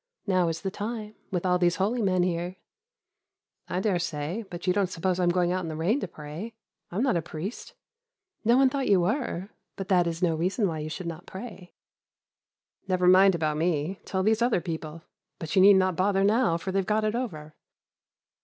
Now 0.25 0.47
is 0.47 0.61
the 0.61 0.71
time, 0.71 1.13
with 1.29 1.45
all 1.45 1.59
these 1.59 1.75
holy 1.75 2.01
men 2.01 2.23
here.' 2.23 2.55
"'I 3.67 3.81
dare 3.81 3.99
say; 3.99 4.43
but 4.49 4.65
you 4.65 4.73
don't 4.73 4.89
suppose 4.89 5.19
I'm 5.19 5.29
going 5.29 5.51
out 5.51 5.59
into 5.63 5.69
the 5.69 5.75
rain 5.75 5.99
to 5.99 6.07
pray: 6.07 6.55
I'm 6.89 7.03
not 7.03 7.17
a 7.17 7.21
priest.' 7.21 7.75
"'No 8.43 8.57
one 8.57 8.67
thought 8.67 8.87
you 8.89 9.01
were; 9.01 9.51
but 9.75 9.89
that 9.89 10.07
is 10.07 10.23
no 10.23 10.33
reason 10.35 10.67
why 10.67 10.79
you 10.79 10.89
should 10.89 11.05
not 11.05 11.27
pray.' 11.27 11.71
"'Never 12.87 13.05
mind 13.05 13.35
about 13.35 13.57
me, 13.57 13.99
tell 14.03 14.23
these 14.23 14.41
other 14.41 14.59
people; 14.59 15.03
but 15.37 15.55
you 15.55 15.61
need 15.61 15.75
not 15.75 15.95
bother 15.95 16.23
now, 16.23 16.57
for 16.57 16.71
they've 16.71 16.83
got 16.83 17.03
it 17.05 17.13
over. 17.13 17.53